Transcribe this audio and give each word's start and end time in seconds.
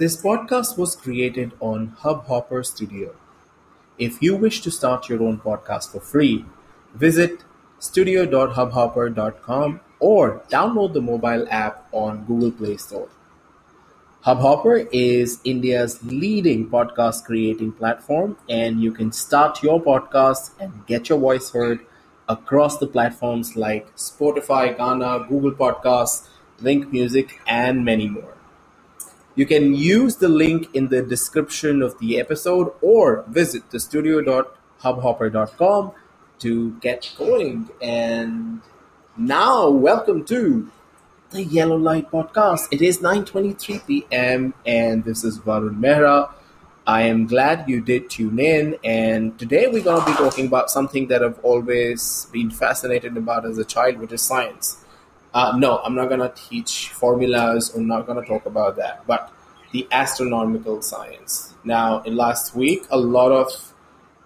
This 0.00 0.16
podcast 0.16 0.78
was 0.78 0.96
created 0.96 1.52
on 1.60 1.94
Hubhopper 2.00 2.64
Studio. 2.64 3.14
If 3.98 4.22
you 4.22 4.34
wish 4.34 4.62
to 4.62 4.70
start 4.70 5.10
your 5.10 5.22
own 5.22 5.40
podcast 5.40 5.92
for 5.92 6.00
free, 6.00 6.46
visit 6.94 7.44
studio.hubhopper.com 7.80 9.80
or 9.98 10.42
download 10.48 10.94
the 10.94 11.02
mobile 11.02 11.46
app 11.50 11.86
on 11.92 12.24
Google 12.24 12.50
Play 12.50 12.78
Store. 12.78 13.10
Hubhopper 14.24 14.88
is 14.90 15.38
India's 15.44 16.02
leading 16.02 16.70
podcast 16.70 17.26
creating 17.26 17.72
platform, 17.72 18.38
and 18.48 18.80
you 18.80 18.92
can 18.92 19.12
start 19.12 19.62
your 19.62 19.82
podcast 19.82 20.52
and 20.58 20.86
get 20.86 21.10
your 21.10 21.18
voice 21.18 21.50
heard 21.50 21.80
across 22.26 22.78
the 22.78 22.86
platforms 22.86 23.54
like 23.54 23.94
Spotify, 23.96 24.74
Gaana, 24.74 25.28
Google 25.28 25.52
Podcasts, 25.52 26.26
Wynk 26.62 26.90
Music, 26.90 27.38
and 27.46 27.84
many 27.84 28.08
more. 28.08 28.39
You 29.36 29.46
can 29.46 29.74
use 29.74 30.16
the 30.16 30.28
link 30.28 30.74
in 30.74 30.88
the 30.88 31.02
description 31.02 31.82
of 31.82 31.96
the 32.00 32.18
episode 32.18 32.72
or 32.82 33.24
visit 33.28 33.70
the 33.70 33.78
studio.hubhopper.com 33.78 35.92
to 36.40 36.70
get 36.80 37.14
going. 37.16 37.70
And 37.80 38.60
now, 39.16 39.70
welcome 39.70 40.24
to 40.24 40.68
the 41.30 41.44
Yellow 41.44 41.76
Light 41.76 42.10
Podcast. 42.10 42.66
It 42.72 42.82
is 42.82 42.98
9:23 42.98 43.86
p.m. 43.86 44.52
and 44.66 45.04
this 45.04 45.22
is 45.22 45.38
Varun 45.38 45.78
Mehra. 45.78 46.32
I 46.84 47.02
am 47.02 47.28
glad 47.28 47.68
you 47.68 47.80
did 47.80 48.10
tune 48.10 48.40
in, 48.40 48.76
and 48.82 49.38
today 49.38 49.68
we're 49.68 49.84
going 49.84 50.00
to 50.00 50.06
be 50.10 50.16
talking 50.16 50.46
about 50.46 50.72
something 50.72 51.06
that 51.06 51.22
I've 51.22 51.38
always 51.44 52.26
been 52.32 52.50
fascinated 52.50 53.16
about 53.16 53.46
as 53.46 53.58
a 53.58 53.64
child, 53.64 53.98
which 53.98 54.12
is 54.12 54.22
science. 54.22 54.78
Uh, 55.32 55.56
no, 55.56 55.78
I'm 55.78 55.94
not 55.94 56.08
going 56.08 56.20
to 56.20 56.32
teach 56.34 56.88
formulas. 56.88 57.74
I'm 57.74 57.86
not 57.86 58.06
going 58.06 58.20
to 58.20 58.28
talk 58.28 58.46
about 58.46 58.76
that, 58.76 59.06
but 59.06 59.32
the 59.72 59.86
astronomical 59.92 60.82
science. 60.82 61.54
Now, 61.62 62.02
in 62.02 62.16
last 62.16 62.54
week, 62.54 62.84
a 62.90 62.98
lot 62.98 63.30
of 63.30 63.74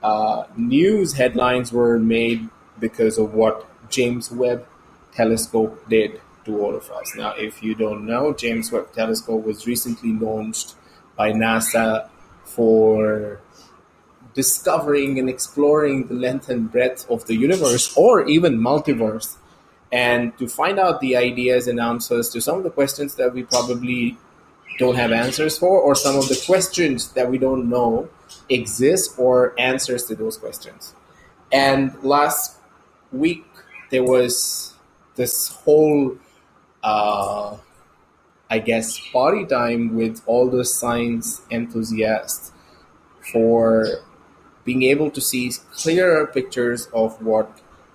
uh, 0.02 0.44
news 0.56 1.12
headlines 1.12 1.72
were 1.72 1.98
made 1.98 2.48
because 2.78 3.18
of 3.18 3.34
what 3.34 3.68
James 3.90 4.30
Webb 4.30 4.66
Telescope 5.12 5.88
did 5.88 6.20
to 6.44 6.60
all 6.60 6.74
of 6.74 6.90
us. 6.90 7.14
Now, 7.16 7.34
if 7.36 7.62
you 7.62 7.74
don't 7.74 8.06
know, 8.06 8.32
James 8.32 8.72
Webb 8.72 8.92
Telescope 8.92 9.44
was 9.44 9.66
recently 9.66 10.12
launched 10.12 10.74
by 11.16 11.32
NASA 11.32 12.08
for 12.44 13.40
discovering 14.34 15.18
and 15.18 15.28
exploring 15.28 16.06
the 16.08 16.14
length 16.14 16.48
and 16.48 16.70
breadth 16.70 17.08
of 17.08 17.26
the 17.26 17.34
universe 17.34 17.96
or 17.96 18.26
even 18.26 18.58
multiverse 18.58 19.36
and 19.92 20.36
to 20.38 20.48
find 20.48 20.78
out 20.78 21.00
the 21.00 21.16
ideas 21.16 21.68
and 21.68 21.78
answers 21.80 22.30
to 22.30 22.40
some 22.40 22.58
of 22.58 22.64
the 22.64 22.70
questions 22.70 23.14
that 23.16 23.32
we 23.32 23.42
probably 23.44 24.16
don't 24.78 24.96
have 24.96 25.12
answers 25.12 25.56
for 25.56 25.78
or 25.80 25.94
some 25.94 26.16
of 26.16 26.28
the 26.28 26.42
questions 26.46 27.12
that 27.12 27.30
we 27.30 27.38
don't 27.38 27.68
know 27.68 28.08
exist 28.48 29.14
or 29.18 29.54
answers 29.58 30.04
to 30.06 30.14
those 30.14 30.36
questions. 30.36 30.94
And 31.52 31.94
last 32.02 32.56
week 33.12 33.44
there 33.90 34.02
was 34.02 34.74
this 35.14 35.48
whole 35.48 36.18
uh, 36.82 37.56
I 38.50 38.58
guess, 38.58 39.00
party 39.10 39.46
time 39.46 39.96
with 39.96 40.22
all 40.26 40.48
the 40.48 40.64
science 40.64 41.42
enthusiasts 41.50 42.52
for 43.32 43.86
being 44.64 44.82
able 44.82 45.10
to 45.10 45.20
see 45.20 45.52
clearer 45.72 46.26
pictures 46.26 46.86
of 46.92 47.20
what 47.20 47.50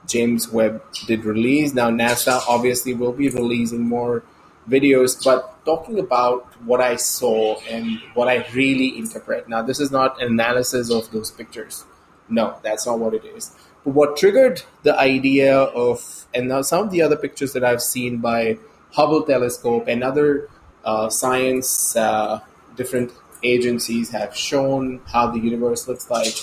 James 0.08 0.50
Webb 0.50 0.82
did 1.08 1.26
release. 1.26 1.74
Now, 1.74 1.90
NASA 1.90 2.42
obviously 2.48 2.94
will 2.94 3.14
be 3.14 3.30
releasing 3.30 3.82
more 3.82 4.24
videos, 4.68 5.24
but 5.24 5.64
talking 5.66 6.00
about 6.00 6.46
what 6.64 6.82
I 6.82 6.96
saw 6.96 7.60
and 7.62 8.00
what 8.14 8.28
I 8.28 8.46
really 8.54 8.98
interpret. 8.98 9.50
Now, 9.50 9.62
this 9.62 9.80
is 9.80 9.92
not 9.92 10.22
an 10.22 10.28
analysis 10.30 10.92
of 10.92 11.12
those 11.12 11.32
pictures. 11.32 11.86
No, 12.30 12.58
that's 12.64 12.86
not 12.86 13.00
what 13.00 13.14
it 13.14 13.26
is. 13.26 13.56
But 13.84 13.92
what 13.92 14.18
triggered 14.18 14.62
the 14.84 14.98
idea 15.00 15.58
of, 15.58 16.28
and 16.34 16.48
now 16.48 16.62
some 16.62 16.86
of 16.86 16.92
the 16.92 17.02
other 17.02 17.16
pictures 17.16 17.54
that 17.54 17.64
I've 17.64 17.82
seen 17.82 18.18
by 18.18 18.58
Hubble 18.92 19.24
telescope 19.24 19.88
and 19.88 20.04
other 20.04 20.50
uh, 20.84 21.10
science 21.10 21.96
uh, 21.96 22.40
different 22.76 23.12
agencies 23.44 24.10
have 24.12 24.36
shown 24.36 25.02
how 25.06 25.32
the 25.32 25.40
universe 25.40 25.88
looks 25.88 26.10
like. 26.10 26.36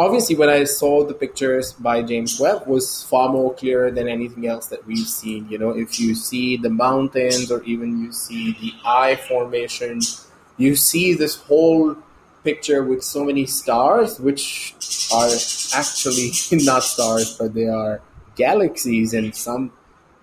Obviously, 0.00 0.34
when 0.34 0.48
I 0.48 0.64
saw 0.64 1.04
the 1.04 1.12
pictures 1.12 1.74
by 1.74 2.02
James 2.02 2.40
Webb, 2.40 2.66
was 2.66 3.02
far 3.02 3.28
more 3.28 3.52
clear 3.52 3.90
than 3.90 4.08
anything 4.08 4.46
else 4.46 4.68
that 4.68 4.86
we've 4.86 5.06
seen. 5.06 5.46
You 5.50 5.58
know, 5.58 5.72
if 5.76 6.00
you 6.00 6.14
see 6.14 6.56
the 6.56 6.70
mountains 6.70 7.52
or 7.52 7.62
even 7.64 8.02
you 8.02 8.10
see 8.10 8.52
the 8.52 8.72
eye 8.82 9.16
formation, 9.28 10.00
you 10.56 10.74
see 10.74 11.12
this 11.12 11.34
whole 11.34 11.96
picture 12.42 12.82
with 12.82 13.02
so 13.04 13.24
many 13.26 13.44
stars, 13.44 14.18
which 14.18 14.74
are 15.12 15.28
actually 15.74 16.30
not 16.64 16.82
stars, 16.82 17.36
but 17.36 17.52
they 17.52 17.68
are 17.68 18.00
galaxies, 18.36 19.12
and 19.12 19.36
some 19.36 19.70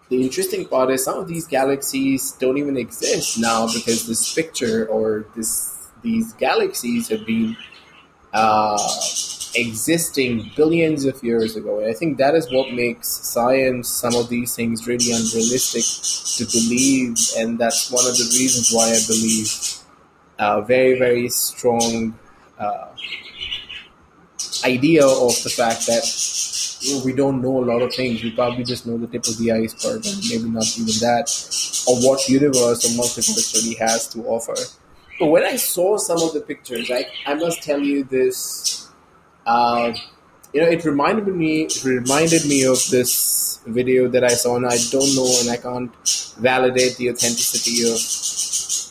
the 0.10 0.24
interesting 0.24 0.66
part 0.66 0.90
is 0.90 1.04
some 1.04 1.20
of 1.20 1.28
these 1.28 1.46
galaxies 1.46 2.32
don't 2.40 2.58
even 2.58 2.78
exist 2.78 3.38
now 3.38 3.68
because 3.68 4.08
this 4.08 4.34
picture 4.34 4.88
or 4.88 5.28
this 5.36 5.78
these 6.02 6.34
galaxies 6.34 7.10
have 7.10 7.28
been 7.28 7.56
uh, 8.34 8.78
existing 9.56 10.52
billions 10.56 11.06
of 11.06 11.24
years 11.24 11.56
ago. 11.56 11.80
And 11.80 11.90
I 11.90 11.94
think 11.94 12.18
that 12.18 12.36
is 12.36 12.52
what 12.52 12.74
makes 12.74 13.08
science 13.08 13.90
some 13.90 14.16
of 14.16 14.30
these 14.30 14.56
things 14.56 14.88
really 14.88 15.12
unrealistic 15.12 15.84
to 16.38 16.52
believe, 16.52 17.18
and 17.38 17.58
that's 17.58 17.92
one 17.92 18.06
of 18.06 18.18
the 18.18 18.26
reasons 18.38 18.72
why 18.72 18.90
I 18.90 19.00
believe 19.08 19.52
a 20.40 20.44
uh, 20.44 20.62
very 20.62 21.00
very 21.00 21.30
strong 21.30 22.14
uh, 22.60 22.90
idea 24.64 25.06
of 25.06 25.34
the 25.44 25.50
fact 25.50 25.88
that 25.88 26.06
we 27.04 27.14
don't 27.14 27.42
know 27.42 27.64
a 27.64 27.66
lot 27.66 27.82
of 27.82 27.94
things. 27.94 28.24
We 28.24 28.32
probably 28.32 28.64
just 28.64 28.86
know 28.86 28.98
the 28.98 29.08
tip 29.08 29.26
of 29.28 29.38
the 29.38 29.52
iceberg, 29.52 30.06
and 30.06 30.22
maybe 30.30 30.50
not 30.50 30.68
even 30.78 30.94
that, 31.02 31.28
of 31.90 32.04
what 32.04 32.28
universe 32.30 32.86
or 32.86 33.02
multiverse 33.02 33.56
really 33.56 33.76
has 33.76 34.08
to 34.10 34.20
offer. 34.26 34.56
But 35.20 35.28
when 35.28 35.44
I 35.44 35.56
saw 35.56 35.98
some 35.98 36.22
of 36.22 36.34
the 36.34 36.42
pictures, 36.42 36.92
I, 36.92 37.06
I 37.26 37.34
must 37.34 37.64
tell 37.64 37.80
you 37.80 38.04
this. 38.04 38.88
Uh, 39.46 39.94
you 40.54 40.62
know, 40.62 40.68
it 40.68 40.86
reminded 40.86 41.28
me 41.28 41.64
it 41.64 41.84
reminded 41.84 42.46
me 42.46 42.64
of 42.66 42.78
this 42.90 43.60
video 43.66 44.08
that 44.10 44.24
I 44.24 44.30
saw, 44.30 44.56
and 44.56 44.66
I 44.66 44.78
don't 44.92 45.16
know, 45.16 45.30
and 45.42 45.50
I 45.50 45.58
can't 45.58 45.92
validate 46.38 46.98
the 46.98 47.10
authenticity 47.12 47.84
of 47.90 48.00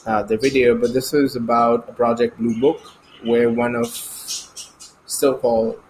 uh, 0.07 0.23
the 0.25 0.37
video. 0.37 0.75
But 0.77 0.93
this 0.93 1.13
was 1.13 1.37
about 1.37 1.89
a 1.89 1.93
project 1.93 2.39
Blue 2.39 2.61
Book, 2.61 2.81
where 3.23 3.51
one 3.51 3.75
of 3.75 3.87
so-called 5.07 5.81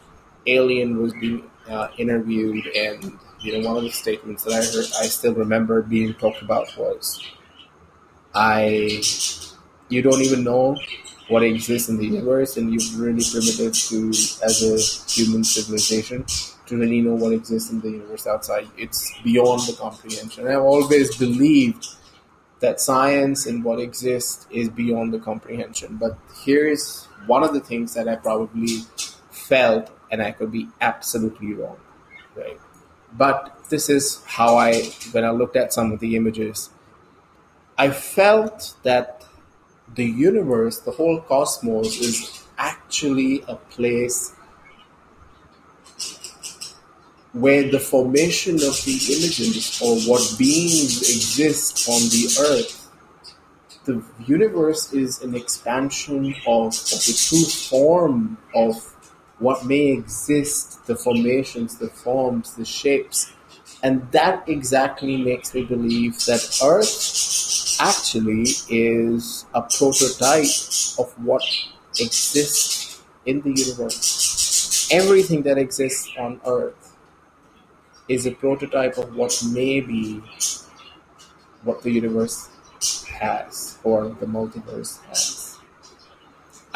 alien 0.47 1.03
was 1.03 1.13
being 1.15 1.51
uh, 1.69 1.89
interviewed, 1.99 2.67
and 2.77 3.19
you 3.41 3.59
know, 3.59 3.69
one 3.69 3.77
of 3.79 3.83
the 3.83 3.91
statements 3.91 4.45
that 4.45 4.53
I 4.53 4.65
heard, 4.65 4.87
I 5.01 5.07
still 5.07 5.35
remember 5.35 5.83
being 5.83 6.15
talked 6.15 6.43
about 6.43 6.77
was, 6.77 7.23
"I, 8.35 9.03
you 9.89 10.03
don't 10.03 10.23
even 10.23 10.45
know 10.45 10.77
what 11.29 11.43
exists 11.43 11.89
in 11.89 11.97
the 11.97 12.07
universe, 12.07 12.57
and 12.57 12.73
you're 12.73 13.01
really 13.03 13.25
primitive 13.31 13.73
to 13.73 14.09
as 14.11 14.63
a 14.63 15.11
human 15.11 15.43
civilization 15.43 16.25
to 16.67 16.77
really 16.77 17.01
know 17.01 17.15
what 17.15 17.33
exists 17.33 17.71
in 17.71 17.81
the 17.81 17.91
universe 17.91 18.27
outside. 18.27 18.69
It's 18.77 19.13
beyond 19.23 19.63
the 19.63 19.75
comprehension." 19.75 20.47
I've 20.47 20.63
always 20.63 21.17
believed 21.17 21.87
that 22.61 22.81
science 22.81 23.47
and 23.47 23.63
what 23.65 23.79
exists 23.81 24.47
is 24.51 24.69
beyond 24.69 25.13
the 25.13 25.19
comprehension. 25.19 25.97
But 25.97 26.19
here's 26.45 27.05
one 27.27 27.43
of 27.43 27.53
the 27.53 27.61
things 27.61 27.95
that 27.95 28.09
I 28.09 28.17
probably 28.17 28.79
felt 29.31 29.91
and 30.11 30.23
I 30.23 30.33
could 30.33 30.53
be 30.53 30.69
absolutely 30.81 31.53
wrong, 31.55 31.77
right? 32.35 32.59
But 33.13 33.59
this 33.69 33.89
is 33.89 34.23
how 34.25 34.57
I, 34.57 34.83
when 35.13 35.25
I 35.25 35.31
looked 35.31 35.57
at 35.57 35.73
some 35.73 35.93
of 35.93 36.01
the 36.01 36.17
images, 36.17 36.71
I 37.79 37.91
felt 37.91 38.75
that 38.83 39.16
the 39.95 40.05
universe, 40.05 40.81
the 40.81 40.91
whole 40.91 41.21
cosmos, 41.21 41.99
is 42.01 42.45
actually 42.59 43.43
a 43.49 43.57
place 43.57 44.35
where 47.33 47.71
the 47.71 47.79
formation 47.79 48.55
of 48.55 48.77
the 48.85 48.99
images 49.17 49.81
or 49.83 49.97
what 50.09 50.23
beings 50.39 51.03
exist 51.03 51.89
on 51.89 52.01
the 52.09 52.27
earth 52.41 52.87
the 53.87 54.03
universe 54.27 54.93
is 54.93 55.23
an 55.23 55.35
expansion 55.35 56.35
of, 56.47 56.67
of 56.67 57.01
the 57.07 57.29
true 57.29 57.45
form 57.45 58.37
of 58.55 58.75
what 59.39 59.65
may 59.65 59.93
exist, 59.93 60.85
the 60.87 60.97
formations, 60.97 61.79
the 61.79 61.89
forms, 61.89 62.55
the 62.55 62.65
shapes. 62.65 63.33
And 63.87 64.11
that 64.11 64.49
exactly 64.49 65.17
makes 65.17 65.55
me 65.55 65.63
believe 65.63 66.19
that 66.27 66.43
Earth 66.61 67.77
actually 67.79 68.47
is 68.69 69.47
a 69.55 69.63
prototype 69.63 70.51
of 70.99 71.15
what 71.25 71.45
exists 72.01 73.01
in 73.27 73.43
the 73.43 73.53
universe. 73.53 74.89
Everything 74.91 75.43
that 75.45 75.57
exists 75.57 76.11
on 76.19 76.41
Earth 76.45 76.97
is 78.09 78.27
a 78.27 78.33
prototype 78.33 78.99
of 78.99 79.15
what 79.15 79.41
may 79.53 79.81
be 79.81 80.21
what 81.63 81.81
the 81.85 81.93
universe 81.93 82.49
has 83.21 83.79
or 83.85 84.09
the 84.19 84.27
multiverse 84.27 85.01
has. 85.05 85.36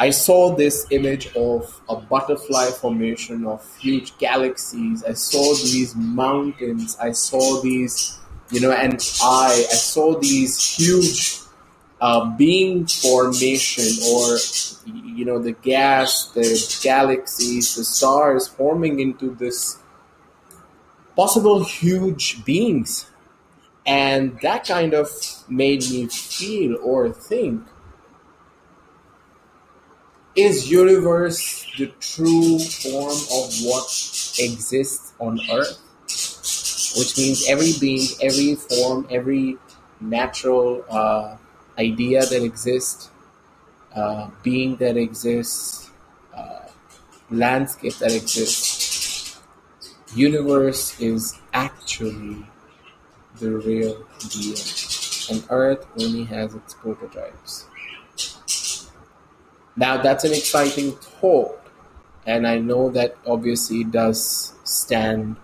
I 0.01 0.09
saw 0.09 0.55
this 0.55 0.87
image 0.89 1.27
of 1.35 1.79
a 1.87 1.95
butterfly 1.95 2.71
formation 2.71 3.45
of 3.45 3.61
huge 3.77 4.17
galaxies. 4.17 5.03
I 5.03 5.13
saw 5.13 5.53
these 5.53 5.95
mountains. 5.95 6.97
I 6.99 7.11
saw 7.11 7.61
these, 7.61 8.17
you 8.49 8.61
know, 8.61 8.71
and 8.71 8.93
I 9.21 9.51
I 9.53 9.77
saw 9.91 10.17
these 10.17 10.53
huge 10.75 11.37
uh, 12.01 12.35
being 12.35 12.87
formation 12.87 13.89
or 14.11 14.39
you 15.17 15.23
know 15.23 15.37
the 15.37 15.51
gas, 15.51 16.31
the 16.33 16.49
galaxies, 16.81 17.75
the 17.75 17.83
stars 17.83 18.47
forming 18.47 18.99
into 18.99 19.35
this 19.35 19.77
possible 21.15 21.63
huge 21.63 22.43
beings 22.43 23.05
and 23.85 24.39
that 24.41 24.65
kind 24.65 24.95
of 24.95 25.09
made 25.47 25.81
me 25.91 26.07
feel 26.07 26.77
or 26.81 27.09
think 27.11 27.61
is 30.35 30.71
universe 30.71 31.65
the 31.77 31.87
true 31.99 32.59
form 32.59 33.17
of 33.39 33.47
what 33.63 33.85
exists 34.39 35.13
on 35.19 35.39
earth 35.51 35.79
which 36.97 37.17
means 37.17 37.45
every 37.47 37.73
being 37.79 38.07
every 38.21 38.55
form 38.55 39.07
every 39.09 39.57
natural 39.99 40.83
uh, 40.89 41.35
idea 41.77 42.21
that 42.25 42.43
exists 42.43 43.09
uh, 43.95 44.29
being 44.43 44.75
that 44.77 44.97
exists 44.97 45.89
uh, 46.35 46.67
landscape 47.29 47.95
that 47.95 48.13
exists 48.13 49.39
universe 50.15 50.99
is 50.99 51.39
actually 51.53 52.45
the 53.39 53.51
real 53.51 54.05
deal, 54.29 54.57
and 55.29 55.43
Earth 55.49 55.85
only 55.99 56.23
has 56.25 56.53
its 56.53 56.73
prototypes. 56.73 57.65
Now, 59.75 60.01
that's 60.01 60.23
an 60.23 60.33
exciting 60.33 60.91
thought, 60.93 61.59
and 62.25 62.45
I 62.47 62.59
know 62.59 62.89
that 62.91 63.15
obviously 63.25 63.83
does 63.83 64.53
stand 64.63 65.37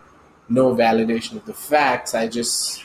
no 0.50 0.75
validation 0.75 1.38
of 1.38 1.45
the 1.45 1.53
facts. 1.53 2.13
I 2.13 2.27
just 2.27 2.83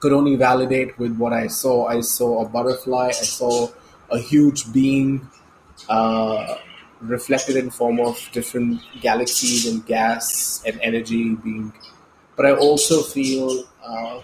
could 0.00 0.12
only 0.12 0.36
validate 0.36 0.98
with 0.98 1.16
what 1.16 1.32
I 1.32 1.46
saw. 1.46 1.86
I 1.86 2.00
saw 2.00 2.44
a 2.44 2.48
butterfly, 2.48 3.08
I 3.08 3.12
saw 3.12 3.68
a 4.10 4.18
huge 4.18 4.72
being 4.72 5.28
uh, 5.88 6.56
reflected 7.00 7.56
in 7.56 7.70
form 7.70 8.00
of 8.00 8.18
different 8.32 8.80
galaxies 9.00 9.66
and 9.66 9.84
gas 9.86 10.62
and 10.66 10.80
energy 10.82 11.34
being 11.34 11.72
but 12.40 12.46
I 12.46 12.54
also 12.54 13.02
feel 13.02 13.64
uh, 13.84 14.20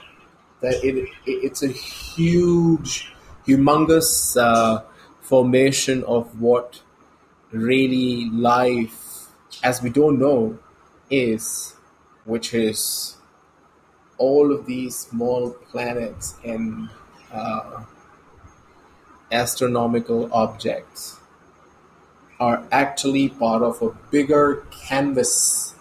that 0.63 0.83
it, 0.83 0.97
it, 0.97 1.09
it's 1.27 1.63
a 1.63 1.69
huge, 1.69 3.13
humongous 3.47 4.41
uh, 4.41 4.81
formation 5.29 6.05
of 6.05 6.41
what 6.41 6.83
really 7.51 8.31
life, 8.31 9.29
as 9.63 9.83
we 9.83 9.91
don't 9.91 10.19
know, 10.19 10.59
is, 11.11 11.75
which 12.25 12.55
is 12.55 13.17
all 14.19 14.53
of 14.53 14.67
these 14.67 14.97
small 14.97 15.51
planets 15.71 16.37
and 16.45 16.89
uh, 17.33 17.83
astronomical 19.33 20.33
objects 20.33 21.19
are 22.39 22.63
actually 22.71 23.29
part 23.29 23.63
of 23.63 23.81
a 23.83 23.91
bigger 24.11 24.67
canvas 24.71 25.75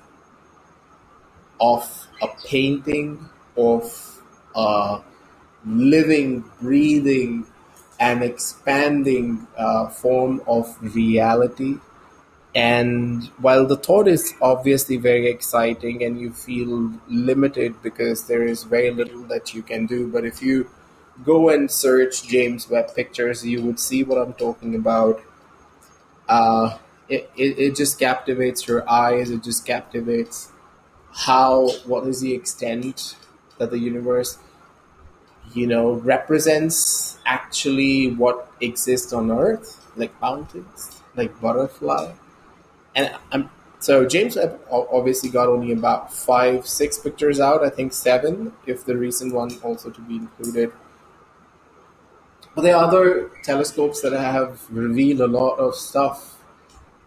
of 1.60 2.08
a 2.22 2.28
painting 2.46 3.30
of 3.58 4.22
a 4.56 5.00
living, 5.66 6.44
breathing, 6.62 7.46
and 8.00 8.24
expanding 8.24 9.48
uh, 9.58 9.88
form 9.88 10.42
of 10.48 10.78
reality. 10.96 11.78
And 12.54 13.26
while 13.40 13.66
the 13.66 13.76
thought 13.76 14.08
is 14.08 14.34
obviously 14.42 14.98
very 14.98 15.28
exciting 15.28 16.04
and 16.04 16.20
you 16.20 16.32
feel 16.32 16.94
limited 17.08 17.82
because 17.82 18.28
there 18.28 18.44
is 18.44 18.64
very 18.64 18.92
little 18.92 19.24
that 19.24 19.54
you 19.54 19.62
can 19.62 19.86
do, 19.86 20.08
but 20.08 20.24
if 20.24 20.42
you 20.42 20.70
go 21.24 21.50
and 21.50 21.70
search 21.70 22.24
James 22.28 22.70
Webb 22.70 22.96
pictures, 22.96 23.46
you 23.46 23.62
would 23.62 23.80
see 23.80 24.04
what 24.04 24.18
I'm 24.18 24.34
talking 24.34 24.76
about. 24.76 25.22
Uh, 26.28 26.78
it, 27.08 27.30
it, 27.36 27.60
it 27.60 27.76
just 27.76 28.00
captivates 28.00 28.68
your 28.68 28.90
eyes, 28.90 29.30
it 29.30 29.44
just 29.44 29.66
captivates 29.66 30.50
how 31.12 31.70
what 31.86 32.06
is 32.08 32.20
the 32.22 32.34
extent 32.34 33.16
that 33.58 33.70
the 33.70 33.80
universe 33.80 34.38
you 35.54 35.68
know 35.68 35.94
represents 35.94 37.18
actually 37.26 38.12
what 38.12 38.52
exists 38.62 39.14
on 39.14 39.32
earth 39.32 39.86
like 39.96 40.20
mountains 40.22 41.02
like 41.16 41.40
butterfly. 41.42 42.12
And 42.96 43.12
i'm 43.32 43.50
so 43.80 44.06
james 44.06 44.38
obviously 44.72 45.30
got 45.30 45.48
only 45.50 45.72
about 45.72 46.14
five 46.14 46.68
six 46.68 46.98
pictures 46.98 47.40
out 47.40 47.64
i 47.64 47.70
think 47.70 47.94
seven 47.94 48.54
if 48.66 48.86
the 48.86 48.98
recent 48.98 49.34
one 49.34 49.52
also 49.64 49.90
to 49.90 50.02
be 50.02 50.16
included. 50.18 50.72
But 52.56 52.62
there 52.62 52.76
are 52.76 52.86
other 52.86 53.32
telescopes 53.44 54.02
that 54.02 54.14
have 54.14 54.62
revealed 54.72 55.20
a 55.22 55.28
lot 55.28 55.56
of 55.60 55.76
stuff. 55.76 56.38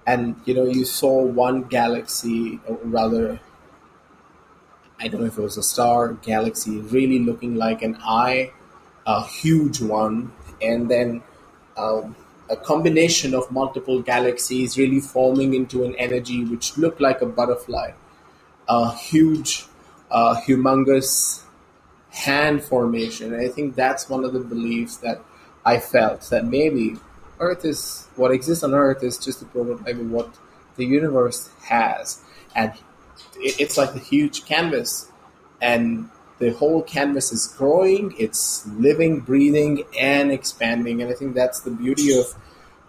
And 0.06 0.36
you 0.46 0.54
know 0.54 0.66
you 0.66 0.84
saw 0.84 1.22
one 1.22 1.64
galaxy 1.64 2.60
or 2.66 2.78
rather 2.84 3.40
I 5.00 5.08
don't 5.08 5.20
know 5.20 5.26
if 5.26 5.38
it 5.38 5.42
was 5.42 5.56
a 5.56 5.62
star, 5.62 6.14
galaxy, 6.14 6.78
really 6.78 7.20
looking 7.20 7.54
like 7.54 7.82
an 7.82 7.96
eye, 8.02 8.52
a 9.06 9.24
huge 9.24 9.80
one, 9.80 10.32
and 10.60 10.90
then 10.90 11.22
um, 11.76 12.16
a 12.50 12.56
combination 12.56 13.34
of 13.34 13.50
multiple 13.50 14.02
galaxies 14.02 14.76
really 14.76 15.00
forming 15.00 15.54
into 15.54 15.84
an 15.84 15.94
energy 15.96 16.44
which 16.44 16.76
looked 16.76 17.00
like 17.00 17.22
a 17.22 17.26
butterfly. 17.26 17.92
A 18.68 18.94
huge, 18.94 19.66
uh, 20.10 20.40
humongous 20.40 21.42
hand 22.10 22.62
formation. 22.62 23.32
And 23.32 23.42
I 23.42 23.48
think 23.48 23.74
that's 23.74 24.08
one 24.08 24.24
of 24.24 24.32
the 24.32 24.40
beliefs 24.40 24.96
that 24.98 25.22
I 25.64 25.78
felt 25.78 26.28
that 26.30 26.44
maybe 26.44 26.96
Earth 27.38 27.64
is 27.64 28.08
what 28.16 28.32
exists 28.32 28.64
on 28.64 28.74
Earth 28.74 29.02
is 29.02 29.18
just 29.18 29.42
a 29.42 29.44
prototype 29.44 29.96
of 29.96 30.10
what 30.10 30.36
the 30.76 30.84
universe 30.84 31.50
has. 31.62 32.22
And 32.54 32.72
it's 33.40 33.76
like 33.76 33.94
a 33.94 33.98
huge 33.98 34.44
canvas, 34.46 35.10
and 35.60 36.10
the 36.38 36.50
whole 36.50 36.82
canvas 36.82 37.32
is 37.32 37.46
growing, 37.48 38.14
it's 38.18 38.66
living, 38.66 39.20
breathing, 39.20 39.84
and 39.98 40.30
expanding. 40.30 41.02
And 41.02 41.10
I 41.10 41.14
think 41.14 41.34
that's 41.34 41.60
the 41.60 41.70
beauty 41.70 42.18
of 42.18 42.34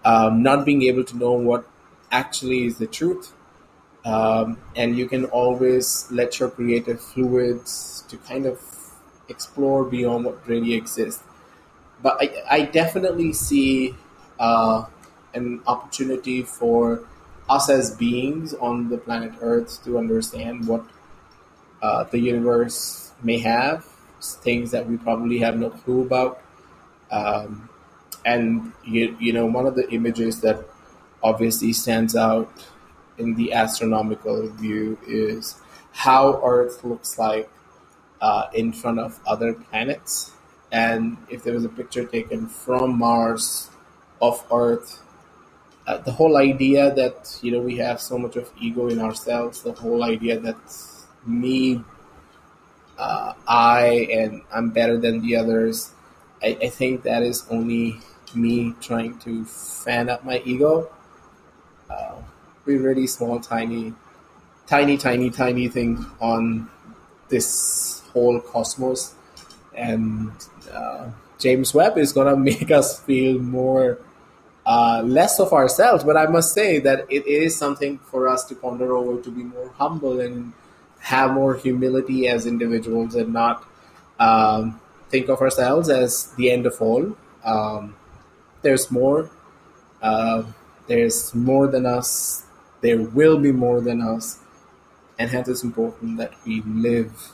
um, 0.06 0.44
not 0.44 0.65
being 0.65 0.84
able 0.84 1.03
to 1.03 1.18
know 1.18 1.32
what 1.32 1.68
actually 2.12 2.65
is 2.65 2.77
the 2.77 2.88
truth. 2.88 3.34
Um, 4.06 4.58
and 4.75 4.98
you 4.98 5.08
can 5.08 5.25
always 5.25 6.08
let 6.12 6.39
your 6.39 6.50
creative 6.50 7.01
fluids 7.01 8.06
to 8.08 8.18
kind 8.18 8.46
of 8.46 8.62
explore 9.27 9.84
beyond 9.84 10.25
what 10.25 10.48
really 10.48 10.74
exists. 10.74 11.22
But 12.01 12.18
I, 12.22 12.44
I 12.50 12.62
definitely 12.62 13.34
see 13.34 13.96
uh, 14.39 14.86
an 15.34 15.62
opportunity 15.68 16.44
for 16.44 17.03
us 17.50 17.70
as 17.70 17.96
beings 17.96 18.53
on 18.53 18.89
the 18.89 18.98
planet 18.98 19.34
Earth 19.41 19.84
to 19.84 19.98
understand 19.98 20.68
what 20.68 20.86
uh, 21.82 22.03
the 22.06 22.20
universe 22.20 23.12
may 23.24 23.39
have, 23.39 23.86
things 24.22 24.72
that 24.72 24.88
we 24.88 24.98
probably 24.98 25.39
have 25.39 25.58
no 25.58 25.70
clue 25.70 26.01
about. 26.01 26.41
Um, 27.12 27.70
and 28.25 28.74
you, 28.86 29.18
you 29.20 29.34
know, 29.34 29.46
one 29.46 29.65
of 29.65 29.75
the 29.75 29.89
images 29.91 30.41
that 30.41 30.63
obviously 31.24 31.74
stands 31.74 32.15
out 32.15 32.51
in 33.18 33.36
the 33.36 33.53
astronomical 33.53 34.48
view 34.50 34.98
is 35.08 35.56
how 35.91 36.41
Earth 36.44 36.84
looks 36.84 37.18
like 37.18 37.50
uh, 38.22 38.48
in 38.53 38.72
front 38.72 39.00
of 39.00 39.20
other 39.25 39.53
planets. 39.53 40.32
And 40.72 41.18
if 41.29 41.44
there 41.44 41.53
was 41.53 41.65
a 41.65 41.70
picture 41.70 42.06
taken 42.06 42.48
from 42.48 42.98
Mars 42.98 43.70
of 44.22 44.46
Earth 44.51 45.01
uh, 45.89 45.98
the 45.98 46.12
whole 46.12 46.38
idea 46.38 46.93
that 46.93 47.38
you 47.41 47.51
know 47.51 47.60
we 47.60 47.75
have 47.77 48.00
so 48.00 48.17
much 48.17 48.36
of 48.36 48.51
ego 48.62 48.88
in 48.88 49.00
ourselves 49.00 49.63
the 49.63 49.74
whole 49.74 50.03
idea 50.03 50.39
that 50.39 50.58
me 51.25 51.81
uh, 52.98 53.34
i 53.48 54.08
and 54.12 54.41
i'm 54.53 54.69
better 54.69 54.98
than 54.98 55.19
the 55.22 55.36
others 55.36 55.91
I, 56.41 56.58
I, 56.62 56.69
think 56.69 57.03
that 57.03 57.24
is 57.24 57.46
only 57.50 58.00
me 58.34 58.74
trying 58.81 59.17
to 59.19 59.43
fan 59.46 60.10
up 60.10 60.24
my 60.24 60.41
ego. 60.46 60.89
Uh, 61.89 62.15
we're 62.65 62.81
really 62.81 63.08
small 63.08 63.39
tiny 63.39 63.93
tiny 64.67 64.98
tiny 64.98 65.29
tiny 65.29 65.67
thing 65.67 66.05
on 66.22 66.69
this 67.29 68.01
whole 68.13 68.39
cosmos. 68.39 69.15
And 69.74 70.31
uh, 70.72 71.10
james 71.39 71.74
webb 71.74 71.98
is 71.98 72.13
to 72.13 72.36
make 72.38 72.72
us 72.72 73.00
feel 73.01 73.39
more 73.39 74.00
uh, 74.70 75.02
less 75.04 75.40
of 75.40 75.52
ourselves. 75.52 76.04
But 76.04 76.16
I 76.16 76.28
must 76.28 76.54
say 76.54 76.78
that 76.80 77.08
it 77.10 77.26
is 77.26 77.58
something 77.58 77.98
for 77.98 78.28
us 78.28 78.46
to 78.46 78.56
ponder 78.56 78.96
over 78.96 79.20
to 79.20 79.32
be 79.32 79.44
more 79.44 79.72
humble 79.80 80.20
and 80.20 80.54
have 81.00 81.32
more 81.32 81.56
humility 81.56 82.28
as 82.28 82.46
individuals 82.46 83.16
and 83.16 83.34
not 83.34 83.66
um, 84.20 84.80
think 85.10 85.28
of 85.28 85.42
ourselves 85.42 85.90
as 85.90 86.34
the 86.34 86.52
end 86.52 86.68
of 86.68 86.80
all. 86.80 87.18
Um, 87.44 87.96
there's 88.62 88.92
more. 88.92 89.32
Uh, 90.04 90.44
there's 90.88 91.34
more 91.34 91.68
than 91.68 91.88
us. 91.88 92.46
There 92.82 93.02
will 93.02 93.40
be 93.40 93.52
more 93.52 93.82
than 93.82 94.02
us. 94.02 94.38
And 95.18 95.32
hence 95.32 95.48
it's 95.48 95.64
important 95.64 96.18
that 96.18 96.34
we 96.46 96.62
live 96.62 97.34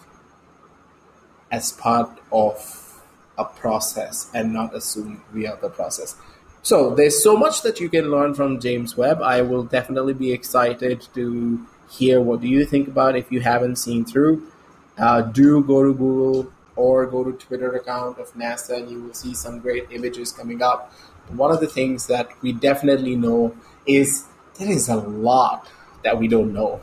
as 1.51 1.73
part 1.73 2.17
of 2.31 3.01
a 3.37 3.43
process 3.43 4.31
and 4.33 4.53
not 4.53 4.73
assume 4.73 5.21
we 5.33 5.45
are 5.45 5.57
the 5.57 5.69
process. 5.69 6.15
So 6.65 6.95
there's 6.95 7.21
so 7.21 7.37
much 7.37 7.61
that 7.61 7.79
you 7.79 7.89
can 7.89 8.09
learn 8.09 8.33
from 8.33 8.59
James 8.59 8.97
Webb. 8.97 9.21
I 9.21 9.43
will 9.43 9.61
definitely 9.61 10.15
be 10.15 10.31
excited 10.31 11.07
to 11.13 11.63
hear 11.91 12.19
what 12.19 12.41
do 12.41 12.47
you 12.47 12.65
think 12.65 12.87
about 12.87 13.15
if 13.15 13.31
you 13.31 13.39
haven't 13.41 13.75
seen 13.75 14.03
through. 14.03 14.51
Uh, 14.97 15.21
do 15.21 15.63
go 15.63 15.83
to 15.83 15.93
Google 15.93 16.51
or 16.75 17.05
go 17.05 17.23
to 17.23 17.33
Twitter 17.33 17.71
account 17.75 18.17
of 18.17 18.33
NASA 18.33 18.77
and 18.77 18.89
you 18.89 19.03
will 19.03 19.13
see 19.13 19.35
some 19.35 19.59
great 19.59 19.85
images 19.91 20.31
coming 20.31 20.63
up. 20.63 20.91
One 21.27 21.51
of 21.51 21.59
the 21.59 21.67
things 21.67 22.07
that 22.07 22.29
we 22.41 22.51
definitely 22.51 23.15
know 23.15 23.55
is 23.85 24.25
there 24.57 24.71
is 24.71 24.89
a 24.89 24.95
lot 24.95 25.69
that 26.03 26.17
we 26.17 26.27
don't 26.27 26.51
know. 26.51 26.81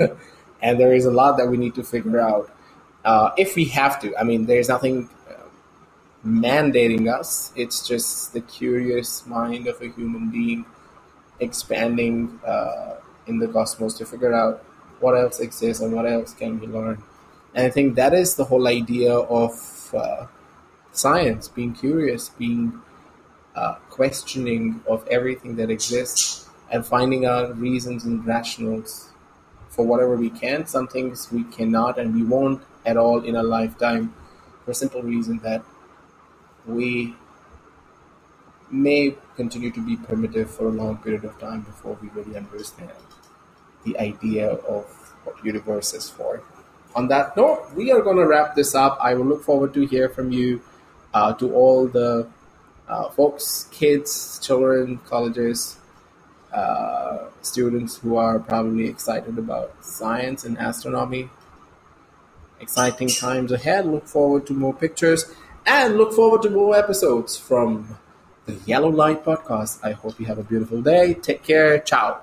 and 0.60 0.80
there 0.80 0.92
is 0.92 1.04
a 1.04 1.12
lot 1.12 1.36
that 1.36 1.46
we 1.46 1.58
need 1.58 1.76
to 1.76 1.84
figure 1.84 2.18
out 2.18 2.52
uh, 3.04 3.30
if 3.38 3.54
we 3.54 3.66
have 3.66 4.00
to. 4.00 4.16
I 4.16 4.24
mean, 4.24 4.46
there's 4.46 4.68
nothing 4.68 5.08
mandating 6.24 7.12
us, 7.12 7.52
it's 7.56 7.86
just 7.86 8.32
the 8.32 8.40
curious 8.40 9.26
mind 9.26 9.66
of 9.66 9.80
a 9.80 9.88
human 9.88 10.30
being 10.30 10.64
expanding 11.40 12.38
uh, 12.46 12.96
in 13.26 13.38
the 13.38 13.48
cosmos 13.48 13.94
to 13.98 14.06
figure 14.06 14.32
out 14.32 14.64
what 15.00 15.12
else 15.12 15.40
exists 15.40 15.82
and 15.82 15.92
what 15.92 16.06
else 16.06 16.32
can 16.32 16.60
we 16.60 16.66
learn. 16.66 17.02
And 17.54 17.66
I 17.66 17.70
think 17.70 17.96
that 17.96 18.14
is 18.14 18.36
the 18.36 18.44
whole 18.44 18.68
idea 18.68 19.12
of 19.14 19.94
uh, 19.94 20.26
science 20.92 21.48
being 21.48 21.74
curious, 21.74 22.28
being 22.30 22.80
uh, 23.54 23.74
questioning 23.90 24.80
of 24.88 25.06
everything 25.08 25.56
that 25.56 25.70
exists, 25.70 26.48
and 26.70 26.86
finding 26.86 27.26
out 27.26 27.58
reasons 27.58 28.04
and 28.04 28.24
rationals 28.24 29.10
for 29.68 29.84
whatever 29.84 30.16
we 30.16 30.30
can. 30.30 30.66
Some 30.66 30.86
things 30.86 31.30
we 31.30 31.44
cannot 31.44 31.98
and 31.98 32.14
we 32.14 32.22
won't 32.22 32.62
at 32.86 32.96
all 32.96 33.22
in 33.22 33.36
a 33.36 33.42
lifetime 33.42 34.14
for 34.64 34.72
simple 34.72 35.02
reason 35.02 35.38
that 35.38 35.62
we 36.66 37.14
may 38.70 39.14
continue 39.36 39.70
to 39.70 39.84
be 39.84 39.96
primitive 39.96 40.50
for 40.50 40.68
a 40.68 40.70
long 40.70 40.96
period 40.98 41.24
of 41.24 41.38
time 41.38 41.60
before 41.62 41.98
we 42.00 42.08
really 42.10 42.36
understand 42.36 42.90
the 43.84 43.98
idea 43.98 44.52
of 44.52 44.84
what 45.24 45.44
universe 45.44 45.92
is 45.92 46.08
for 46.08 46.42
on 46.94 47.08
that 47.08 47.36
note, 47.36 47.70
we 47.74 47.90
are 47.90 48.02
going 48.02 48.16
to 48.16 48.26
wrap 48.26 48.54
this 48.54 48.74
up. 48.74 48.98
I 49.00 49.14
will 49.14 49.24
look 49.24 49.44
forward 49.44 49.72
to 49.74 49.86
hear 49.86 50.08
from 50.08 50.32
you, 50.32 50.60
uh, 51.14 51.32
to 51.34 51.54
all 51.54 51.86
the 51.88 52.28
uh, 52.88 53.08
folks, 53.10 53.68
kids, 53.70 54.38
children, 54.42 54.98
colleges, 55.06 55.78
uh, 56.52 57.28
students 57.40 57.96
who 57.96 58.16
are 58.16 58.38
probably 58.38 58.88
excited 58.88 59.38
about 59.38 59.72
science 59.84 60.44
and 60.44 60.58
astronomy. 60.58 61.30
Exciting 62.60 63.08
times 63.08 63.50
ahead. 63.50 63.86
Look 63.86 64.06
forward 64.06 64.46
to 64.46 64.52
more 64.52 64.74
pictures 64.74 65.34
and 65.66 65.96
look 65.96 66.12
forward 66.12 66.42
to 66.42 66.50
more 66.50 66.76
episodes 66.76 67.36
from 67.36 67.98
the 68.46 68.54
Yellow 68.66 68.90
Light 68.90 69.24
Podcast. 69.24 69.78
I 69.82 69.92
hope 69.92 70.18
you 70.18 70.26
have 70.26 70.38
a 70.38 70.42
beautiful 70.42 70.82
day. 70.82 71.14
Take 71.14 71.42
care. 71.42 71.78
Ciao. 71.78 72.22